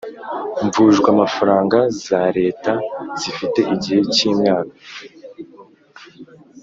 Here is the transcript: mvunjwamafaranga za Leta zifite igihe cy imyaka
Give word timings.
mvunjwamafaranga 0.65 1.79
za 2.05 2.21
Leta 2.37 2.73
zifite 3.19 3.59
igihe 3.73 4.01
cy 4.13 4.21
imyaka 4.31 4.75